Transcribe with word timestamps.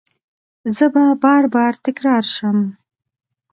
زه 0.75 0.85
به 0.93 1.03
بار، 1.23 1.43
بار 1.53 1.73
تکرار 1.85 2.23
شم 2.33 2.57